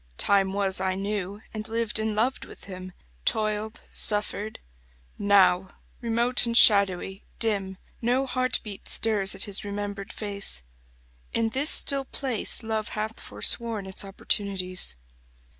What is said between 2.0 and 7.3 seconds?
loved with him; Toiled, suffered. Now, remote and shadowy,